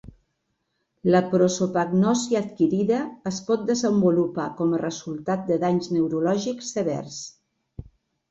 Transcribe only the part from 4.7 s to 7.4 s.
a resultat de danys neurològics severs.